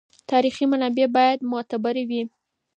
[0.31, 2.21] تاریخي منابع باید معتبر وي.